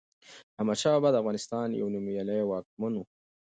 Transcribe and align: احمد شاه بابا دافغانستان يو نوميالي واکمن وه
احمد 0.59 0.77
شاه 0.81 0.95
بابا 0.99 1.09
دافغانستان 1.15 1.67
يو 1.79 1.87
نوميالي 1.93 2.37
واکمن 2.45 2.93
وه 2.95 3.05